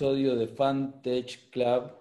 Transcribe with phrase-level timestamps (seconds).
[0.00, 1.92] episodio de Fan Tech Club,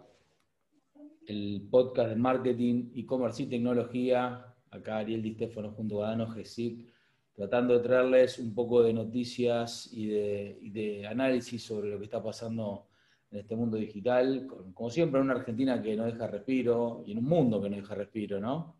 [1.28, 4.56] el podcast de marketing, e-commerce y tecnología.
[4.72, 5.36] Acá Ariel Di
[5.76, 6.88] junto a Dano Gesic,
[7.34, 12.88] tratando de traerles un poco de noticias y de, análisis sobre lo que está pasando
[13.32, 14.48] en este mundo digital.
[14.74, 17.76] Como siempre, en una Argentina que no deja respiro y en un mundo que no
[17.76, 18.78] deja respiro, ¿no?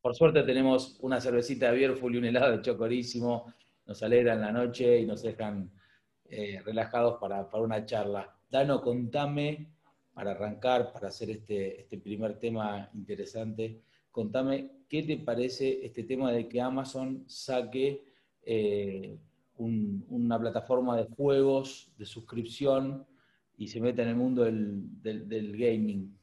[0.00, 3.52] Por suerte tenemos una cervecita de Bierful y un helado de chocorísimo.
[3.84, 5.70] Nos alegran la noche y nos dejan
[6.34, 8.34] eh, relajados para, una charla.
[8.50, 9.68] Dano, contame,
[10.14, 16.32] para arrancar, para hacer este, este primer tema interesante, contame qué te parece este tema
[16.32, 18.02] de que Amazon saque
[18.46, 19.18] eh,
[19.58, 23.06] una plataforma de juegos, de suscripción,
[23.58, 26.16] y se meta en el mundo del, gaming.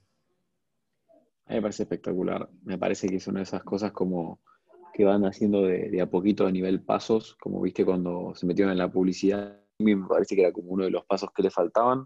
[1.45, 2.50] A mí me parece espectacular.
[2.64, 4.39] Me parece que es una de esas cosas como
[4.91, 8.72] que van haciendo de, de, a poquito a nivel pasos, como viste cuando se metieron
[8.72, 12.06] en la publicidad me parece que era como uno de los pasos que le faltaban.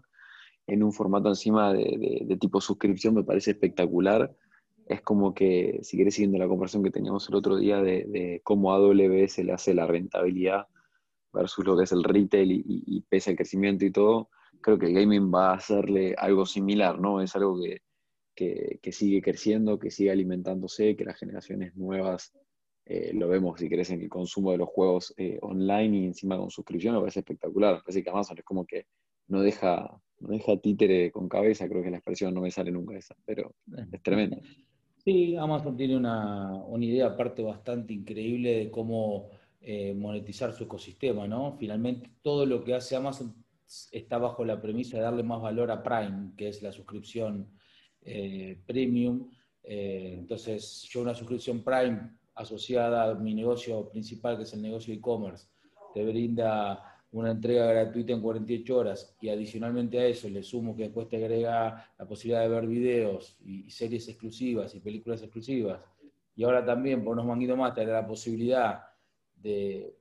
[0.66, 4.34] En un formato encima de, tipo suscripción me parece espectacular.
[4.86, 8.72] Es como que, si querés siguiendo la conversación que teníamos el otro día de, cómo
[8.72, 10.66] AWS le hace la rentabilidad
[11.32, 14.94] versus lo que es el retail y, pese al crecimiento y todo, creo que el
[14.94, 17.20] gaming va a hacerle algo similar, ¿no?
[17.20, 17.58] Es algo
[18.34, 22.32] que, que sigue creciendo, que sigue alimentándose, que las generaciones nuevas
[22.86, 26.36] eh, lo vemos, si querés, en el consumo de los juegos eh, online y encima
[26.36, 27.76] con suscripción, me parece espectacular.
[27.76, 28.86] Me parece que Amazon es como que
[29.28, 32.96] no deja, no deja títere con cabeza, creo que la expresión no me sale nunca
[32.96, 33.54] esa, pero
[33.92, 34.38] es tremendo.
[35.06, 39.28] Sí, Amazon tiene una, idea aparte bastante increíble de cómo
[39.60, 41.58] eh, monetizar su ecosistema, ¿no?
[41.58, 43.34] Finalmente todo lo que hace Amazon
[43.92, 47.50] está bajo la premisa de darle más valor a Prime, que es la suscripción
[48.64, 49.28] premium.
[49.62, 55.46] entonces, yo una suscripción Prime asociada a mi negocio principal, que es el negocio e-commerce,
[55.92, 60.84] te brinda una entrega gratuita en 48 horas y adicionalmente a eso le sumo que
[60.84, 65.80] después te agrega la posibilidad de ver videos y, series exclusivas y películas exclusivas,
[66.34, 68.82] y ahora también por unos manguitos más te la posibilidad
[69.36, 69.94] de,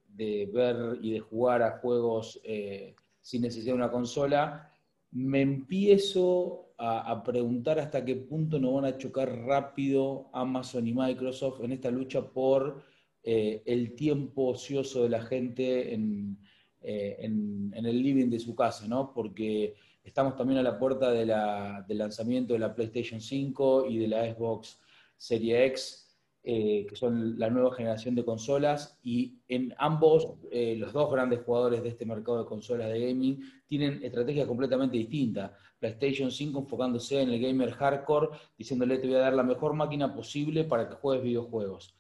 [0.52, 4.72] ver y de jugar a juegos eh, sin necesidad de una consola,
[5.12, 11.61] me empiezo a, preguntar hasta qué punto nos van a chocar rápido Amazon y Microsoft
[11.61, 12.83] en esta lucha por
[13.23, 16.38] eh, el tiempo ocioso de la gente en,
[16.81, 19.13] eh, el living de su casa, ¿no?
[19.13, 24.33] Porque estamos también a la puerta del lanzamiento de la PlayStation 5 y de la
[24.33, 24.77] Xbox
[25.15, 26.03] Series X,
[26.44, 31.84] eh, que son la nueva generación de consolas, y en ambos, los dos grandes jugadores
[31.84, 35.52] de este mercado de consolas de gaming tienen estrategias completamente distintas.
[35.80, 40.14] PlayStation 5 enfocándose en el gamer hardcore, diciéndole te voy a dar la mejor máquina
[40.14, 41.96] posible para que juegues videojuegos.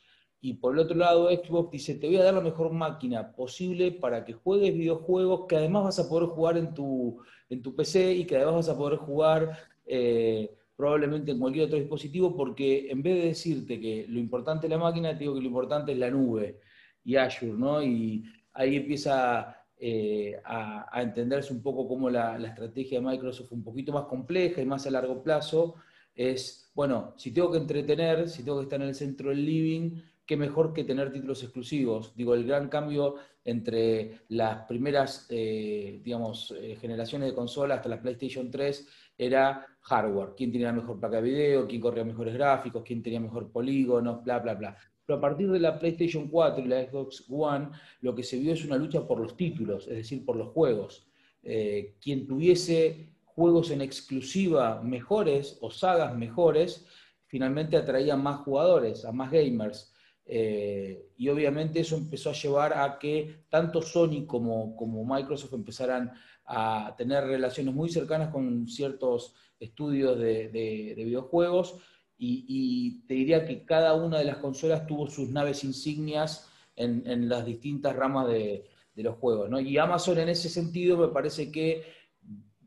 [0.45, 3.93] Y por el otro lado, Xbox dice, te voy a dar la mejor máquina posible
[3.93, 7.17] para que juegues videojuegos que además vas a poder jugar en tu,
[7.47, 11.77] en tu PC y que además vas a poder jugar eh, probablemente en cualquier otro
[11.77, 15.41] dispositivo, porque en vez de decirte que lo importante es la máquina, te digo que
[15.41, 16.59] lo importante es la nube
[17.03, 17.83] y Azure, ¿no?
[17.83, 18.23] Y
[18.53, 24.05] ahí empieza eh, a, entenderse un poco cómo la, estrategia de Microsoft un poquito más
[24.05, 25.75] compleja y más a largo plazo
[26.15, 30.01] es, bueno, si tengo que entretener, si tengo que estar en el centro del living,
[30.25, 32.15] qué mejor que tener títulos exclusivos.
[32.15, 38.01] Digo, el gran cambio entre las primeras, eh, digamos, eh, generaciones de consolas hasta la
[38.01, 40.33] PlayStation 3 era hardware.
[40.35, 41.67] ¿Quién tenía la mejor placa de video?
[41.67, 42.83] ¿Quién corría mejores gráficos?
[42.83, 44.23] ¿Quién tenía mejor polígonos?
[44.23, 44.77] Bla, bla, bla.
[45.05, 47.69] Pero a partir de la PlayStation 4 y la Xbox One,
[48.01, 51.07] lo que se vio es una lucha por los títulos, es decir, por los juegos.
[51.43, 56.85] Eh, quien tuviese juegos en exclusiva mejores o sagas mejores,
[57.25, 59.92] finalmente atraía más jugadores, a más gamers.
[60.25, 64.75] Eh, y obviamente eso empezó a llevar a que tanto Sony como,
[65.05, 66.11] Microsoft empezaran
[66.45, 71.75] a tener relaciones muy cercanas con ciertos estudios de videojuegos
[72.17, 77.45] y, te diría que cada una de las consolas tuvo sus naves insignias en, las
[77.45, 79.49] distintas ramas de, los juegos.
[79.49, 79.59] ¿no?
[79.59, 81.83] Y Amazon en ese sentido me parece que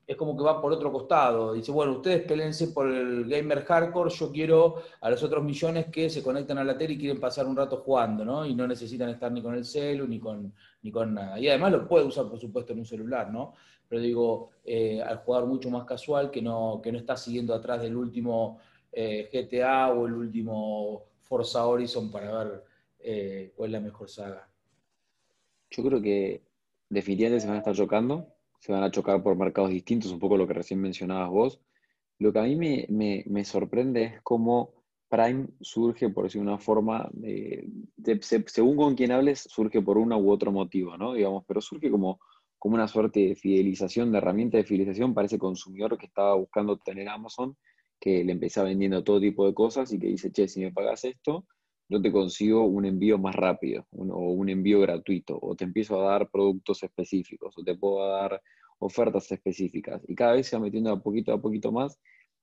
[0.06, 1.52] es como que va por otro costado.
[1.52, 6.08] Dice, bueno, ustedes peleense por el gamer hardcore, yo quiero a los otros millones que
[6.08, 8.46] se conectan a la tele y quieren pasar un rato jugando, ¿no?
[8.46, 11.40] Y no necesitan estar ni con el celu, ni con, ni con nada.
[11.40, 13.54] Y además lo puede usar, por supuesto, en un celular, ¿no?
[13.88, 17.82] Pero digo, eh, al jugador mucho más casual, que no, que no está siguiendo atrás
[17.82, 18.60] del último
[18.92, 22.64] eh, GTA o el último Forza Horizon para ver
[23.00, 24.48] eh, cuál es la mejor saga.
[25.70, 26.42] Yo creo que
[26.88, 30.36] definitivamente se van a estar chocando, se van a chocar por mercados distintos, un poco
[30.36, 31.60] lo que recién mencionabas vos.
[32.18, 34.74] Lo que a mí me, sorprende es cómo
[35.08, 37.10] Prime surge, por decir una forma,
[38.20, 41.14] según con quien hables, surge por uno u otro motivo, ¿no?
[41.14, 42.18] Digamos, pero surge como
[42.58, 46.76] como una suerte de fidelización, de herramienta de fidelización para ese consumidor que estaba buscando
[46.78, 47.56] tener Amazon,
[48.00, 51.04] que le empezaba vendiendo todo tipo de cosas y que dice, che, si me pagas
[51.04, 51.46] esto,
[51.88, 56.12] yo te consigo un envío más rápido o un envío gratuito, o te empiezo a
[56.12, 58.42] dar productos específicos, o te puedo dar
[58.78, 60.02] ofertas específicas.
[60.08, 61.98] Y cada vez se va metiendo a poquito a poquito más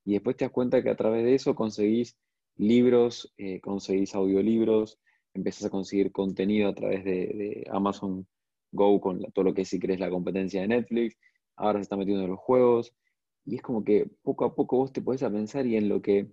[0.05, 2.17] y después te das cuenta que a través de eso conseguís
[2.57, 4.99] libros, eh, conseguís audiolibros,
[5.33, 8.27] empezás a conseguir contenido a través de, Amazon
[8.71, 11.17] Go con todo lo que si crees, la competencia de Netflix,
[11.55, 12.93] ahora se está metiendo en los juegos,
[13.45, 16.01] y es como que poco a poco vos te podés a pensar y en lo
[16.01, 16.27] que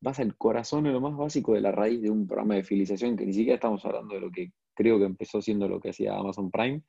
[0.00, 3.16] vas al corazón, en lo más básico de la raíz de un programa de fidelización,
[3.16, 6.16] que ni siquiera estamos hablando de lo que creo que empezó siendo lo que hacía
[6.16, 6.82] Amazon Prime,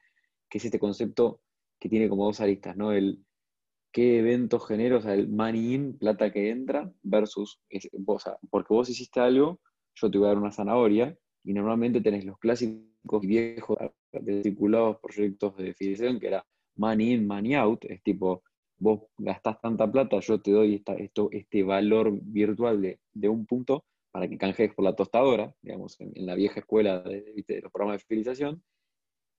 [0.50, 1.42] que es este concepto
[1.80, 2.92] que tiene como dos aristas, ¿no?
[2.92, 3.24] El
[3.92, 7.62] qué eventos genera, o sea, el money in, plata que entra, versus,
[7.94, 9.62] vos, porque vos hiciste algo,
[9.96, 13.78] yo te voy a dar una zanahoria, y normalmente tenés los clásicos viejos
[14.44, 16.46] circulados proyectos de fidelización, que era
[16.76, 18.44] money in, money out, es tipo,
[18.80, 24.28] vos gastás tanta plata, yo te doy esto, este valor virtual de, un punto para
[24.28, 28.06] que canjees por la tostadora, digamos, en, la vieja escuela de, de, los programas de
[28.06, 28.64] fidelización,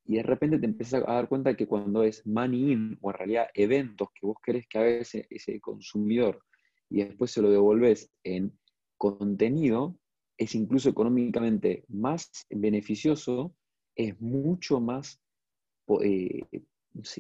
[0.05, 3.17] y de repente te empiezas a dar cuenta que cuando es money in, o en
[3.19, 6.43] realidad eventos que vos querés que haga ese, ese consumidor,
[6.90, 8.58] y después se lo devolves en
[8.96, 9.99] contenido,
[10.37, 13.55] es incluso económicamente más beneficioso,
[13.94, 15.20] es mucho más
[16.02, 16.43] eh,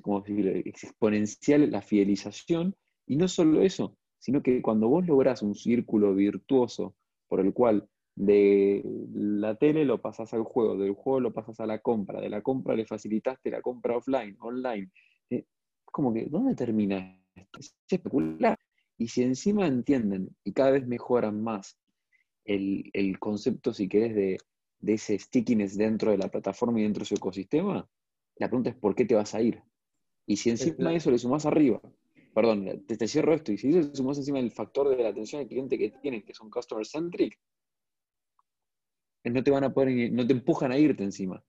[0.02, 2.74] cómo decirlo, exponencial la fidelización,
[3.06, 6.94] y no solo eso, sino que cuando vos lográs un círculo virtuoso
[7.28, 8.82] por el cual de
[9.14, 12.42] la tele lo pasas al juego, del juego lo pasas a la compra, de la
[12.42, 14.90] compra le facilitaste la compra offline, online,
[15.30, 15.44] eh,
[15.84, 17.60] como que, ¿dónde termina esto?
[17.60, 18.58] Es especular.
[18.96, 21.78] Y si encima entienden y cada vez mejoran más
[22.44, 24.38] el, concepto, si querés, de,
[24.80, 27.88] de ese stickiness dentro de la plataforma y dentro de su ecosistema,
[28.36, 29.62] la pregunta es ¿por qué te vas a ir?
[30.28, 31.80] Y si encima de eso le sumas arriba,
[32.34, 35.48] perdón, te, cierro esto, y si le sumas encima el factor de la atención al
[35.48, 37.38] cliente que tienen, que son customer centric,
[39.24, 41.42] no te van a poder, no te empujan a irte encima.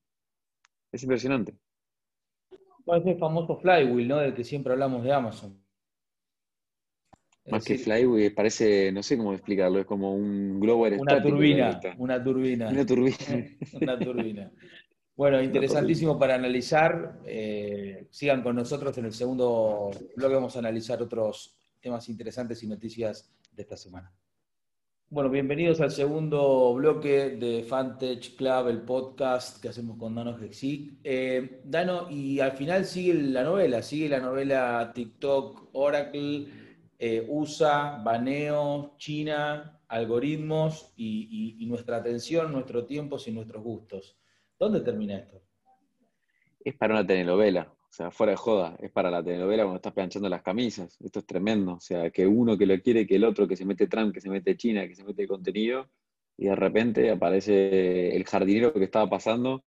[0.94, 1.58] Es impresionante.
[2.88, 4.18] Es el famoso flywheel, ¿no?
[4.18, 5.62] Del que siempre hablamos de Amazon.
[7.52, 12.24] Más que flywheel, parece, no sé cómo explicarlo, es como un globo Una turbina, una
[12.24, 12.70] turbina.
[12.70, 13.18] Una turbina.
[13.82, 14.52] una turbina.
[15.20, 17.20] Bueno, interesantísimo para analizar.
[17.26, 20.34] Eh, sigan con nosotros en el segundo bloque.
[20.34, 24.14] Vamos a analizar otros temas interesantes y noticias de esta semana.
[25.10, 31.00] Bueno, bienvenidos al segundo bloque de Fantech Club, el podcast que hacemos con Dano Hexic.
[31.04, 36.48] Eh, Dano, y al final sigue la novela, sigue la novela TikTok, Oracle,
[36.98, 44.16] eh, USA, baneo, China, algoritmos y nuestra atención, nuestros tiempos y nuestros gustos.
[44.60, 45.42] ¿Dónde termina esto?
[46.66, 49.94] Es para una telenovela, o sea, fuera de joda, es para la telenovela cuando estás
[49.94, 50.98] planchando las camisas.
[51.00, 53.66] Esto es tremendo, o sea, que uno que lo quiere, que el otro, que se
[53.66, 55.90] mete Trump, que se mete China, que se mete contenido,
[56.38, 59.64] y de repente aparece el jardinero que estaba pasando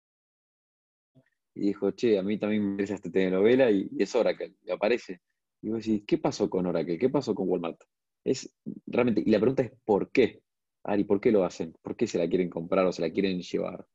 [1.53, 5.21] y dijo, che, a mí también me interesa esta telenovela y, es Oracle, y aparece.
[5.61, 6.97] Y vos decís, ¿qué pasó con Oracle?
[6.97, 7.79] ¿Qué pasó con Walmart?
[8.23, 8.55] Es
[8.87, 10.41] realmente, y la pregunta es ¿por qué?
[10.83, 11.75] Ari, ¿por qué lo hacen?
[11.81, 13.85] ¿Por qué se la quieren comprar o se la quieren llevar?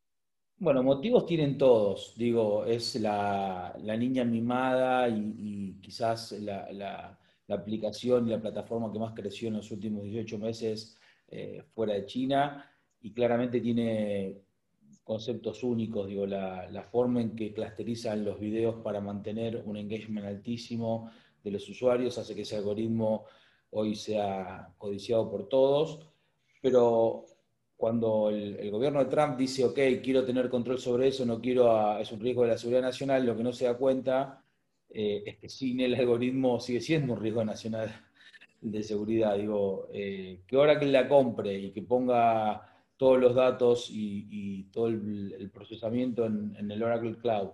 [0.65, 2.15] Bueno, motivos tienen todos.
[2.17, 7.19] Digo, es la, niña mimada y, quizás la,
[7.51, 10.97] aplicación y la plataforma que más creció en los últimos 18 meses
[11.29, 12.65] eh, fuera de China
[13.03, 14.39] y claramente tiene
[15.03, 16.09] conceptos únicos.
[16.09, 21.11] Digo, la, forma en que clusterizan los videos para mantener un engagement altísimo
[21.43, 23.27] de los usuarios hace que ese algoritmo
[23.69, 26.09] hoy sea codiciado por todos.
[26.63, 27.27] Pero
[27.84, 32.10] cuando el, gobierno de Trump dice, ok, quiero tener control sobre eso, no quiero, es
[32.12, 34.43] un riesgo de la seguridad nacional, lo que no se da cuenta
[34.88, 37.94] eh, es que sin el algoritmo sigue siendo un riesgo nacional
[38.62, 39.36] de seguridad.
[39.36, 44.86] Digo, eh, que ahora que la compre y que ponga todos los datos y, todo
[44.86, 47.50] el, procesamiento en, el Oracle Cloud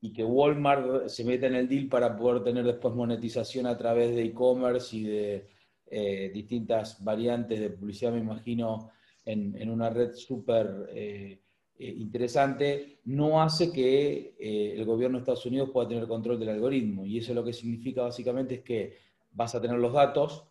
[0.00, 4.14] y que Walmart se meta en el deal para poder tener después monetización a través
[4.14, 5.48] de e-commerce y de
[5.88, 8.92] eh, distintas variantes de publicidad, me imagino,
[9.26, 11.40] en, una red súper eh,
[11.78, 16.50] eh, interesante, no hace que eh, el gobierno de Estados Unidos pueda tener control del
[16.50, 17.04] algoritmo.
[17.04, 18.96] Y eso lo que significa básicamente es que
[19.32, 20.46] vas a tener los datos,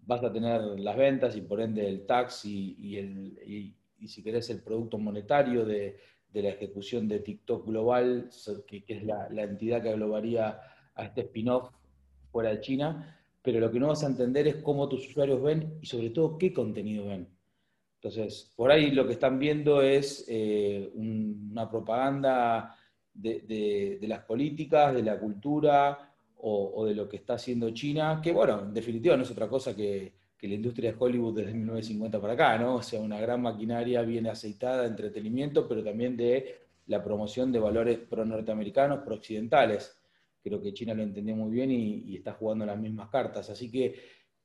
[0.00, 4.48] vas a tener las ventas y por ende el tax y, el, y, si querés
[4.50, 5.96] el producto monetario de,
[6.32, 8.28] la ejecución de TikTok global,
[8.66, 10.60] que, es la, la, entidad que aglobaría
[10.94, 11.70] a este spin-off
[12.30, 15.78] fuera de China, pero lo que no vas a entender es cómo tus usuarios ven
[15.80, 17.35] y sobre todo qué contenido ven.
[17.96, 22.76] Entonces, por ahí lo que están viendo es eh, una propaganda
[23.12, 28.60] de, las políticas, de la cultura o, de lo que está haciendo China, que bueno,
[28.60, 32.56] en definitiva no es otra cosa que, la industria de Hollywood desde 1950 para acá,
[32.56, 32.76] ¿no?
[32.76, 37.58] O sea, una gran maquinaria bien aceitada de entretenimiento, pero también de la promoción de
[37.58, 39.98] valores pro-norteamericanos, pro-occidentales.
[40.40, 43.50] Creo que China lo entendió muy bien y, está jugando las mismas cartas.
[43.50, 43.92] Así que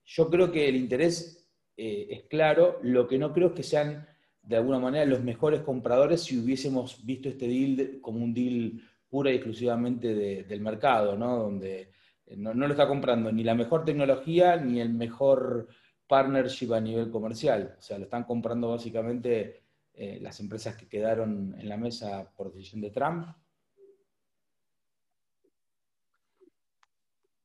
[0.04, 1.41] yo creo que el interés
[1.78, 4.08] eh, es claro, lo que no creo es que sean
[4.42, 9.32] de alguna manera los mejores compradores si hubiésemos visto este deal como un deal pura
[9.32, 11.38] y exclusivamente del mercado, ¿no?
[11.38, 11.92] donde
[12.26, 15.68] eh, no, lo está comprando ni la mejor tecnología ni el mejor
[16.08, 17.76] partnership a nivel comercial.
[17.78, 19.64] O sea, lo están comprando básicamente
[19.94, 23.28] eh, las empresas que quedaron en la mesa por decisión de Trump.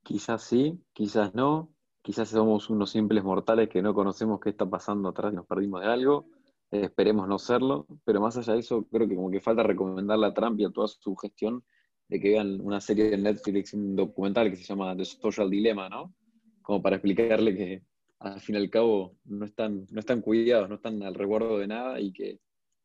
[0.03, 1.76] Quizás sí, quizás no.
[2.07, 5.81] Quizás somos unos simples mortales que no conocemos qué está pasando atrás y nos perdimos
[5.81, 6.27] de algo
[6.71, 10.35] esperemos no serlo, pero más allá de eso, creo que como que falta recomendarle a
[10.35, 11.65] Trump y a toda su gestión
[12.09, 15.89] de que vean una serie de Netflix, un documental que se llama The Social Dilemma,
[15.89, 16.15] ¿no?
[16.63, 17.83] Como para explicarle que
[18.21, 21.67] al fin y al cabo no están, no están cuidados, no están al recuerdo de
[21.67, 22.41] nada y que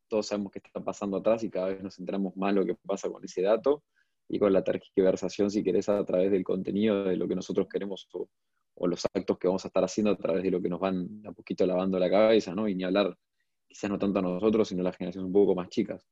[0.08, 3.10] todos sabemos qué está pasando atrás y cada vez nos centramos más lo que pasa
[3.10, 3.84] con ese dato
[4.28, 8.08] y con la tergiversación, si querés, a través del contenido de lo que nosotros queremos
[8.14, 8.28] o,
[8.76, 11.22] o los actos que vamos a estar haciendo a través de lo que nos van
[11.26, 12.68] a poquito lavando la cabeza, ¿no?
[12.68, 13.18] Y ni hablar
[13.68, 16.06] quizás no tanto a nosotros, sino a las generaciones un poco más chicas.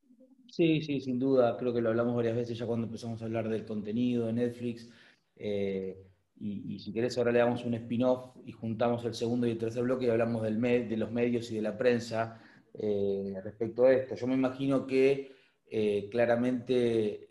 [0.48, 1.58] Sí, sí, sin duda.
[1.58, 4.90] Creo que lo hablamos varias veces ya cuando empezamos a hablar del contenido de Netflix.
[5.36, 5.98] Eh,
[6.42, 9.84] y, si querés, ahora le damos un spin-off y juntamos el segundo y el tercer
[9.84, 12.42] bloque y hablamos del de los medios y de la prensa
[12.74, 14.16] eh, respecto a esto.
[14.16, 15.36] Yo me imagino que
[15.70, 17.30] eh, claramente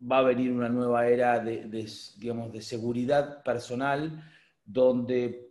[0.00, 1.66] va a venir una nueva era de,
[2.18, 4.22] digamos, de seguridad personal
[4.66, 5.46] donde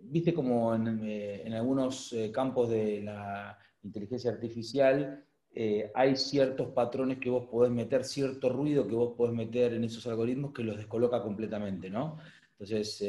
[0.00, 7.18] viste como en, eh, algunos eh, campos de la inteligencia artificial eh, hay ciertos patrones
[7.18, 10.76] que vos podés meter, cierto ruido que vos podés meter en esos algoritmos que los
[10.76, 12.18] descoloca completamente, ¿no?
[12.52, 13.02] Entonces,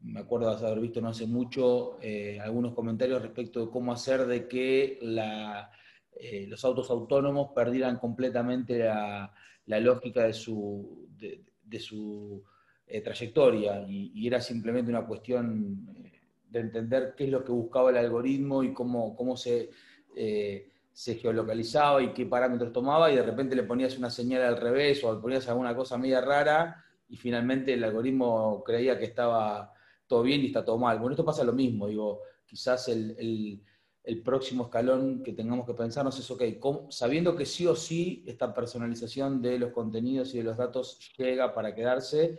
[0.00, 1.98] me acuerdo de haber visto no hace mucho
[2.42, 4.98] algunos comentarios respecto de cómo hacer de que
[6.48, 9.30] los autos autónomos perdieran completamente la,
[9.66, 12.42] lógica de su, de su
[12.86, 16.12] eh, trayectoria y, era simplemente una cuestión eh,
[16.48, 19.70] de entender qué es lo que buscaba el algoritmo y cómo, cómo se,
[20.14, 24.60] eh, se geolocalizaba y qué parámetros tomaba y de repente le ponías una señal al
[24.60, 29.72] revés o le ponías alguna cosa media rara y finalmente el algoritmo creía que estaba
[30.06, 30.98] todo bien y está todo mal.
[30.98, 33.62] Bueno, esto pasa lo mismo, digo, quizás el,
[34.04, 36.42] el, próximo escalón que tengamos que pensarnos es, ok,
[36.90, 41.54] sabiendo que sí o sí esta personalización de los contenidos y de los datos llega
[41.54, 42.38] para quedarse,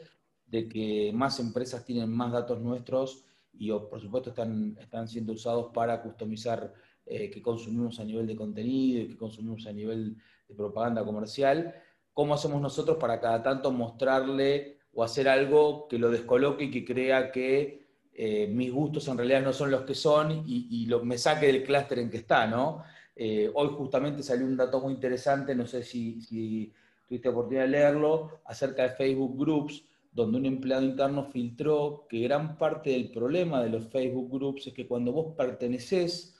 [0.53, 3.23] de que más empresas tienen más datos nuestros
[3.57, 6.71] y por supuesto están, están siendo usados para customizar
[7.07, 10.15] eh, qué consumimos a nivel de contenido y qué consumimos a nivel
[10.47, 11.73] de propaganda comercial.
[12.13, 16.85] ¿Cómo hacemos nosotros para cada tanto mostrarle o hacer algo que lo descoloque y que
[16.85, 21.47] crea que eh, mis gustos en realidad no son los que son y, me saque
[21.47, 22.83] del clúster en que está, ¿no?
[23.15, 26.71] Eh, hoy justamente salió un dato muy interesante, no sé si, si
[27.07, 29.83] tuviste oportunidad de leerlo, acerca de Facebook Groups,
[30.13, 34.73] donde un empleado interno filtró que gran parte del problema de los Facebook Groups es
[34.73, 36.35] que cuando vos perteneces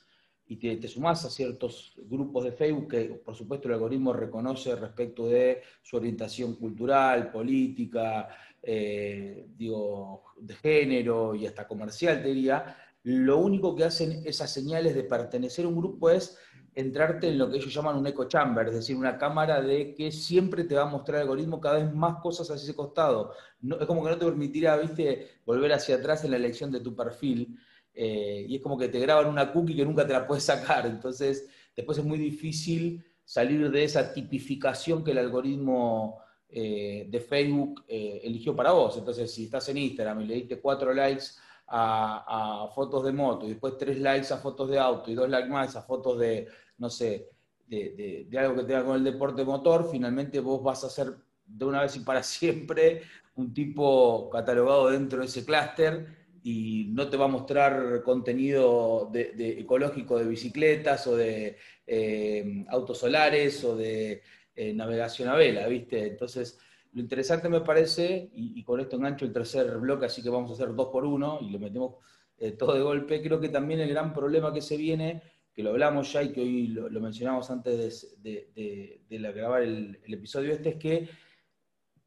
[0.45, 4.75] y te, te sumás a ciertos grupos de Facebook, que por supuesto el algoritmo reconoce
[4.75, 8.27] respecto de su orientación cultural, política,
[8.61, 14.95] eh, digo, de género y hasta comercial, te diría, lo único que hacen esas señales
[14.95, 16.37] de pertenecer a un grupo es
[16.75, 20.11] entrarte en lo que ellos llaman un echo chamber, es decir, una cámara de que
[20.11, 23.33] siempre te va a mostrar el algoritmo cada vez más cosas hacia ese costado.
[23.79, 26.95] Es como que no te permitirá, viste, volver hacia atrás en la elección de tu
[26.95, 27.57] perfil.
[27.93, 30.85] Eh, y es como que te graban una cookie que nunca te la puedes sacar.
[30.87, 37.83] Entonces, después es muy difícil salir de esa tipificación que el algoritmo eh, de Facebook
[37.87, 38.97] eh, eligió para vos.
[38.97, 41.25] Entonces, si estás en Instagram y le diste cuatro likes
[41.67, 45.49] a, fotos de moto y después tres likes a fotos de auto y dos likes
[45.49, 47.29] más a fotos de no sé,
[47.67, 51.15] de, algo que tenga con el deporte motor, finalmente vos vas a ser
[51.45, 53.01] de una vez y para siempre
[53.35, 59.59] un tipo catalogado dentro de ese clúster y no te va a mostrar contenido de,
[59.59, 64.21] ecológico de bicicletas o de eh, autos solares o de
[64.55, 66.05] eh, navegación a vela, ¿viste?
[66.05, 66.59] Entonces,
[66.93, 70.53] lo interesante me parece, y, con esto engancho el tercer bloque, así que vamos a
[70.53, 71.95] hacer dos por uno y lo metemos
[72.37, 75.21] eh, todo de golpe, creo que también el gran problema que se viene
[75.53, 80.69] que lo hablamos ya y que hoy lo, mencionamos antes de, grabar el, episodio este,
[80.69, 81.09] es que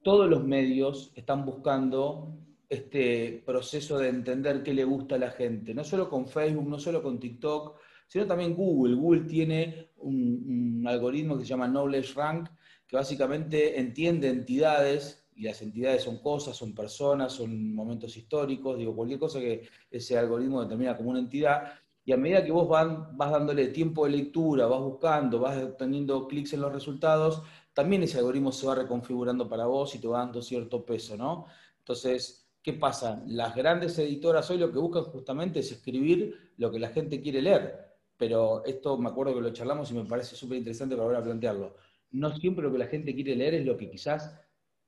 [0.02, 2.36] todos los medios están buscando
[2.68, 6.78] este proceso de entender qué le gusta a la gente, no solo con Facebook, no
[6.78, 7.78] solo con TikTok,
[8.08, 8.96] sino también Google.
[8.96, 12.48] Google tiene un, algoritmo que se llama Knowledge Rank,
[12.86, 18.96] que básicamente entiende entidades, y las entidades son cosas, son personas, son momentos históricos, digo,
[18.96, 21.74] cualquier cosa que ese algoritmo determina como una entidad,
[22.04, 26.28] y a medida que vos van, vas dándole tiempo de lectura, vas buscando, vas teniendo
[26.28, 27.42] clics en los resultados,
[27.74, 31.46] también ese algoritmo se va reconfigurando para vos y te va dando cierto peso, ¿no?
[31.78, 33.22] Entonces, ¿qué pasa?
[33.26, 37.42] Las grandes editoras hoy lo que buscan justamente es escribir lo que la gente quiere
[37.42, 37.86] leer.
[38.16, 41.24] Pero esto me acuerdo que lo charlamos y me parece súper interesante para volver a
[41.24, 41.76] plantearlo.
[42.16, 44.34] No siempre lo que la gente quiere leer es lo que quizás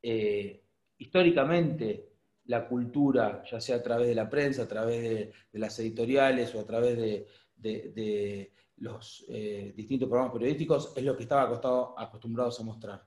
[0.02, 0.64] eh,
[0.96, 2.08] históricamente
[2.46, 6.60] la cultura, ya sea a través de la prensa, a través de, las editoriales o
[6.60, 11.52] a través de, los eh, distintos programas periodísticos, es lo que estaba
[11.98, 13.06] acostumbrados a mostrar.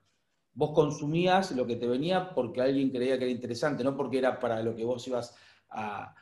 [0.53, 4.39] Vos consumías lo que te venía porque alguien creía que era interesante, no porque era
[4.39, 5.35] para lo que vos ibas
[5.69, 6.13] a,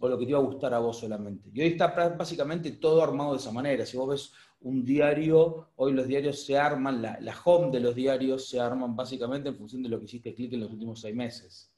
[0.00, 1.50] o lo que te iba a gustar a vos solamente.
[1.52, 3.86] Y hoy está básicamente todo armado de esa manera.
[3.86, 7.94] Si vos ves un diario, hoy los diarios se arman, la, la home de los
[7.94, 11.14] diarios se arman básicamente en función de lo que hiciste clic en los últimos seis
[11.14, 11.72] meses.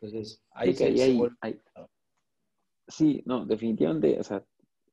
[0.00, 0.74] Entonces, ahí,
[1.40, 1.60] hay,
[2.88, 4.44] Sí, no, definitivamente, o sea,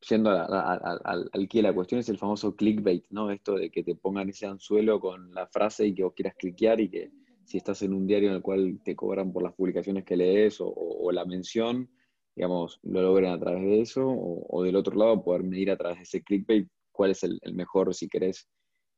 [0.07, 3.31] yendo al, al que la cuestión es el famoso clickbait, ¿no?
[3.31, 6.79] Esto de que te pongan ese anzuelo con la frase y que vos quieras cliquear
[6.79, 7.11] y que
[7.49, 10.57] si estás en un diario en el cual te cobran por las publicaciones que lees
[10.59, 11.89] o, la mención,
[12.35, 15.97] digamos, lo logren a través de eso, o, del otro lado poder medir a través
[15.97, 18.45] de ese clickbait cuál es el, mejor, si querés,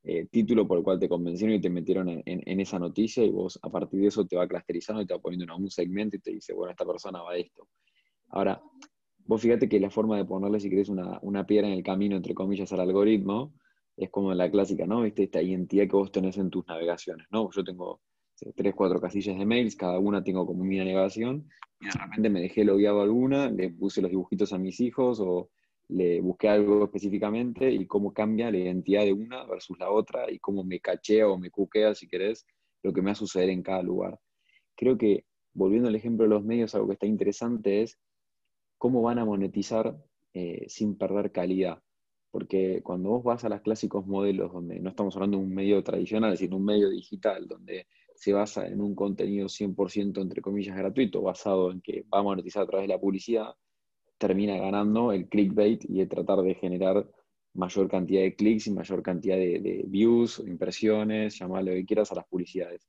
[0.01, 3.59] eh, título por el cual te convencieron y te metieron en, esa noticia y vos
[3.61, 6.19] a partir de eso te va clusterizando y te va poniendo en un segmento y
[6.19, 7.67] te dice, bueno, esta persona va a esto.
[8.29, 8.59] Ahora,
[9.19, 12.15] vos fíjate que la forma de ponerle, si querés, una, una piedra en el camino,
[12.15, 13.53] entre comillas, al algoritmo,
[13.95, 15.03] es como la clásica, ¿no?
[15.03, 15.25] ¿Viste?
[15.25, 17.51] Esta identidad que vos tenés en tus navegaciones, ¿no?
[17.51, 18.01] Yo tengo
[18.55, 21.47] tres, cuatro casillas de mails, cada una tengo como mi navegación,
[21.79, 25.51] y de repente me dejé logueado alguna, le puse los dibujitos a mis hijos o
[25.91, 30.39] le busqué algo específicamente y cómo cambia la identidad de una versus la otra y
[30.39, 32.45] cómo me cachea o me cuquea, si querés,
[32.81, 34.17] lo que me va a suceder en cada lugar.
[34.75, 37.99] Creo que, volviendo al ejemplo de los medios, algo que está interesante es
[38.77, 39.97] cómo van a monetizar
[40.33, 41.83] eh, sin perder calidad.
[42.31, 45.83] Porque cuando vos vas a los clásicos modelos, donde no estamos hablando de un medio
[45.83, 51.21] tradicional, sino un medio digital, donde se basa en un contenido 100% entre comillas gratuito,
[51.21, 53.53] basado en que va a monetizar a través de la publicidad,
[54.21, 57.09] termina ganando el clickbait y de tratar de generar
[57.55, 62.15] mayor cantidad de clics y mayor cantidad de, views, impresiones, llamarle lo que quieras a
[62.15, 62.87] las publicidades.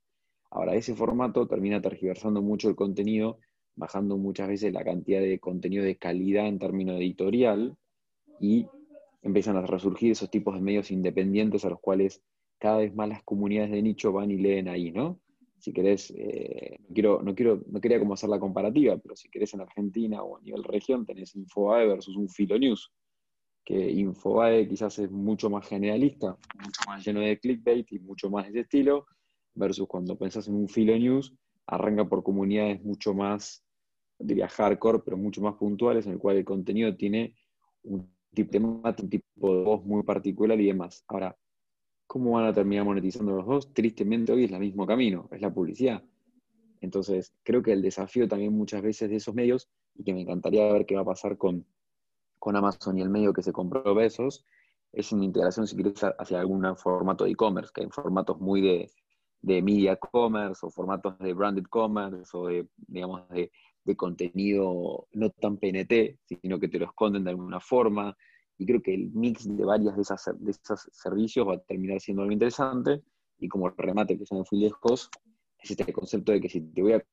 [0.50, 3.38] Ahora, ese formato termina tergiversando mucho el contenido,
[3.76, 7.78] bajando muchas veces la cantidad de contenido de calidad en términos editorial
[8.38, 8.66] y
[9.22, 12.22] empiezan a resurgir esos tipos de medios independientes a los cuales
[12.58, 15.18] cada vez más las comunidades de nicho van y leen ahí, ¿no?
[15.62, 19.28] Si querés, eh, no, quiero, no, quiero, no quería como hacer la comparativa, pero si
[19.28, 22.90] querés en Argentina o a nivel región tenés Infobae versus un Filonews,
[23.64, 28.46] que Infobae quizás es mucho más generalista, mucho más lleno de clickbait y mucho más
[28.46, 29.06] de ese estilo,
[29.54, 31.32] versus cuando pensás en un Filonews,
[31.68, 33.64] arranca por comunidades mucho más,
[34.18, 37.36] diría hardcore, pero mucho más puntuales, en el cual el contenido tiene
[37.84, 41.04] un tipo de, un tipo de voz muy particular y demás.
[41.06, 41.38] Ahora,
[42.12, 43.72] ¿Cómo van a terminar monetizando los dos?
[43.72, 46.04] Tristemente hoy es el mismo camino, es la publicidad.
[46.82, 50.70] Entonces, creo que el desafío también muchas veces de esos medios, y que me encantaría
[50.70, 51.64] ver qué va a pasar con,
[52.38, 54.44] con Amazon y el medio que se compró Besos,
[54.92, 58.90] es una integración, si quieres, hacia algún formato de e-commerce, que hay formatos muy de,
[59.40, 63.50] de media commerce o formatos de branded commerce o de, digamos, de,
[63.84, 68.14] de contenido no tan PNT, sino que te lo esconden de alguna forma,
[68.58, 72.00] y creo que el mix de varias de esas, de esos servicios va a terminar
[72.00, 73.02] siendo algo interesante.
[73.38, 75.10] Y como remate, que se me fui lejos,
[75.58, 77.04] es este concepto de que si te voy a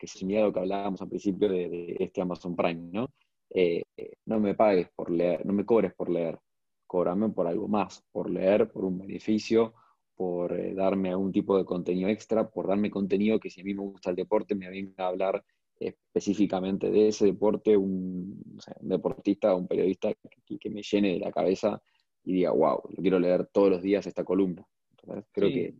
[0.00, 3.08] que es similar a lo que hablábamos al principio de, este Amazon Prime, ¿no?
[3.50, 3.82] Eh,
[4.26, 6.38] no me pagues por leer, no me cobres por leer,
[6.86, 9.74] cóbrame por algo más, por leer, por un beneficio,
[10.14, 13.74] por eh, darme algún tipo de contenido extra, por darme contenido que si a mí
[13.74, 15.44] me gusta el deporte me venga a hablar
[15.80, 18.42] específicamente de ese deporte, un,
[18.80, 20.12] deportista un periodista
[20.46, 21.82] que, me llene de la cabeza
[22.22, 24.64] y diga, wow, lo quiero leer todos los días esta columna.
[25.32, 25.74] creo que...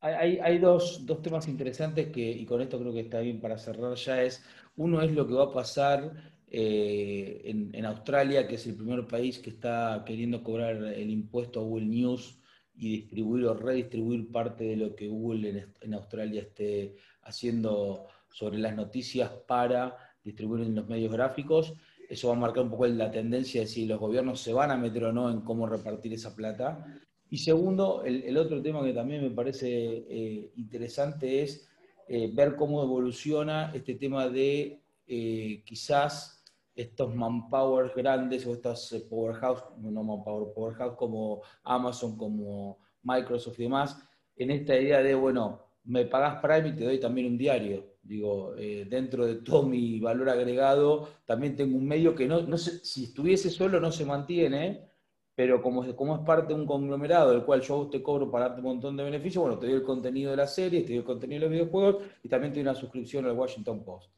[0.00, 3.58] Hay, hay dos, dos, temas interesantes que, y con esto creo que está bien para
[3.58, 4.44] cerrar ya, es,
[4.76, 6.12] uno es lo que va a pasar
[6.46, 11.58] eh, en, en, Australia, que es el primer país que está queriendo cobrar el impuesto
[11.58, 12.40] a Google News
[12.76, 18.58] y distribuir o redistribuir parte de lo que Google en, en Australia esté haciendo sobre
[18.58, 21.74] las noticias para distribuir en los medios gráficos.
[22.08, 24.76] Eso va a marcar un poco la tendencia de si los gobiernos se van a
[24.76, 26.84] meter o no en cómo repartir esa plata.
[27.30, 31.68] Y segundo, el, otro tema que también me parece eh, interesante es
[32.06, 36.42] eh, ver cómo evoluciona este tema de eh, quizás
[36.74, 43.98] estos manpower grandes o estas powerhouse, no manpower, powerhouse como Amazon, como Microsoft y demás,
[44.36, 47.84] en esta idea de, bueno, me pagás Prime y te doy también un diario.
[48.08, 52.56] Digo, eh, dentro de todo mi valor agregado, también tengo un medio que no, no
[52.56, 54.88] sé, si estuviese solo no se mantiene,
[55.34, 58.62] pero como, como es parte de un conglomerado del cual yo te cobro para darte
[58.62, 61.04] un montón de beneficios, bueno, te doy el contenido de la serie, te doy el
[61.04, 64.10] contenido de los videojuegos y también te doy una suscripción al Washington Post.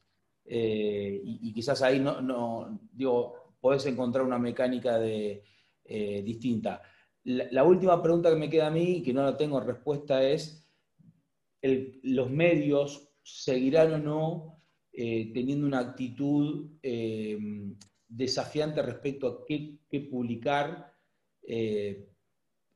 [0.45, 5.43] Eh, y, quizás ahí no, no, digo, podés encontrar una mecánica de,
[5.85, 6.81] eh, distinta.
[7.25, 10.65] La, última pregunta que me queda a mí, que no la tengo respuesta, es,
[11.61, 16.71] ¿los medios seguirán o no eh, teniendo una actitud
[18.09, 20.93] desafiante respecto a qué, publicar?
[21.43, 22.07] Eh,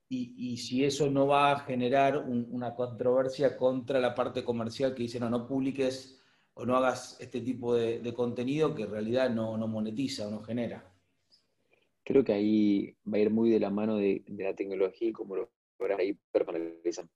[0.08, 5.18] y, si eso no va a generar una controversia contra la parte comercial que dice,
[5.18, 6.20] no, no publiques
[6.54, 10.88] o no hagas este tipo de, contenido que en realidad no, monetiza o no genera.
[12.04, 15.36] Creo que ahí va a ir muy de la mano de, la tecnología y como
[15.36, 15.50] lo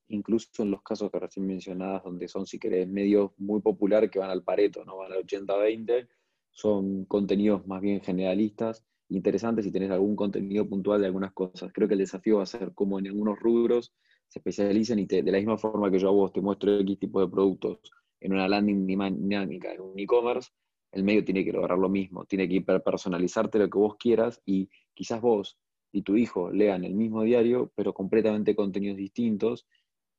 [0.09, 4.19] Incluso en los casos que recién mencionadas, donde son, si querés, medios muy populares que
[4.19, 6.09] van al pareto, no van al 80-20,
[6.51, 11.73] son contenidos más bien generalistas interesante si tenés algún contenido puntual de algunas cosas.
[11.73, 13.95] Creo que el desafío va a ser como en algunos rubros
[14.29, 17.21] se especialicen y de la misma forma que yo a vos te muestro X tipo
[17.21, 17.79] de productos
[18.21, 20.51] en una landing dinámica, en un e-commerce,
[20.93, 24.69] el medio tiene que lograr lo mismo, tiene que hiperpersonalizarte lo que vos quieras y
[24.93, 25.59] quizás vos
[25.93, 29.67] y tu hijo lean el mismo diario, pero completamente contenidos distintos.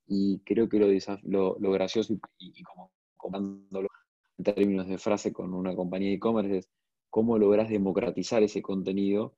[0.07, 0.79] Y creo que
[1.23, 3.89] lo, lo, gracioso y, y como comándolo
[4.37, 6.69] en términos de frase con una compañía de e-commerce es
[7.09, 9.35] cómo logras democratizar ese contenido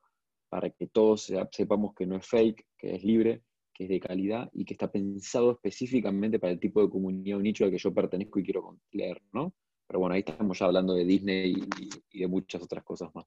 [0.50, 3.42] para que todos sepamos que no es fake, que es libre,
[3.74, 7.42] que es de calidad y que está pensado específicamente para el tipo de comunidad o
[7.42, 9.54] nicho al que yo pertenezco y quiero leer, ¿no?
[9.88, 11.54] Pero bueno, ahí estamos ya hablando de Disney
[12.12, 13.26] y, de muchas otras cosas más.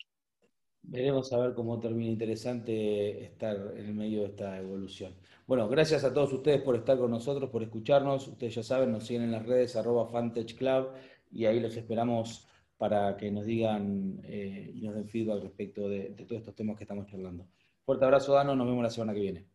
[0.86, 5.14] Veremos a ver cómo termina interesante estar en el medio de esta evolución.
[5.46, 8.28] Bueno, gracias a todos ustedes por estar con nosotros, por escucharnos.
[8.28, 10.88] Ustedes ya saben, nos siguen en las redes arroba Club
[11.32, 16.10] y ahí los esperamos para que nos digan eh, y nos den feedback respecto de,
[16.10, 17.46] de todos estos temas que estamos charlando.
[17.84, 19.53] Fuerte abrazo, Dano, nos vemos la semana que viene.